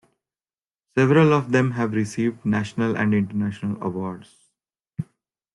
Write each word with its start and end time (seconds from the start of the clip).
Several 0.97 1.31
of 1.31 1.51
them 1.51 1.73
have 1.73 1.93
received 1.93 2.43
national 2.43 2.97
and 2.97 3.13
international 3.13 3.77
awards. 3.83 4.35